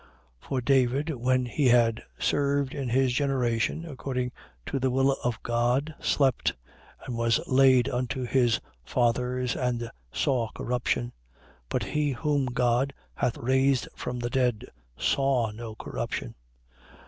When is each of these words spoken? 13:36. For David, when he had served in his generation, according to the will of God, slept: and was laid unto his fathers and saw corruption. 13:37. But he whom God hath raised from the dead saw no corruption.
13:36. 0.41 0.47
For 0.49 0.61
David, 0.61 1.09
when 1.13 1.45
he 1.45 1.67
had 1.67 2.01
served 2.17 2.73
in 2.73 2.89
his 2.89 3.13
generation, 3.13 3.85
according 3.85 4.31
to 4.65 4.79
the 4.79 4.89
will 4.89 5.11
of 5.23 5.37
God, 5.43 5.93
slept: 5.99 6.55
and 7.05 7.15
was 7.15 7.39
laid 7.45 7.87
unto 7.87 8.23
his 8.23 8.59
fathers 8.83 9.55
and 9.55 9.91
saw 10.11 10.49
corruption. 10.55 11.13
13:37. 11.69 11.69
But 11.69 11.83
he 11.83 12.11
whom 12.13 12.47
God 12.47 12.95
hath 13.13 13.37
raised 13.37 13.87
from 13.95 14.17
the 14.17 14.31
dead 14.31 14.65
saw 14.97 15.51
no 15.51 15.75
corruption. 15.75 16.33